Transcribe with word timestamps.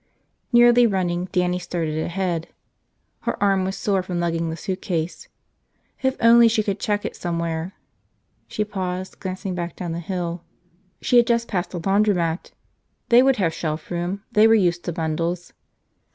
Nearly 0.51 0.87
running, 0.87 1.25
Dannie 1.25 1.59
started 1.59 1.95
ahead. 1.99 2.47
Her 3.19 3.37
arm 3.39 3.65
was 3.65 3.77
sore 3.77 4.01
from 4.01 4.19
lugging 4.19 4.49
the 4.49 4.57
suitcase. 4.57 5.27
If 6.01 6.17
only 6.19 6.47
she 6.47 6.63
could 6.63 6.79
check 6.79 7.05
it 7.05 7.15
somewhere! 7.15 7.73
She 8.47 8.65
paused, 8.65 9.19
glancing 9.19 9.53
back 9.53 9.75
down 9.75 9.91
the 9.91 9.99
hill. 9.99 10.43
She 11.03 11.17
had 11.17 11.27
just 11.27 11.47
passed 11.47 11.75
a 11.75 11.77
laundromat. 11.79 12.49
They 13.09 13.21
would 13.21 13.35
have 13.35 13.53
shelf 13.53 13.91
room, 13.91 14.23
they 14.31 14.47
were 14.47 14.55
used 14.55 14.83
to 14.85 14.91
bundles. 14.91 15.53